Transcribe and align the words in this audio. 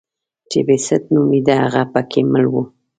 چې 0.49 0.59
بېسټ 0.67 1.03
نومېده 1.13 1.55
هغه 1.63 1.81
پکې 1.93 2.21
مړ 2.31 2.45
و. 2.53 2.55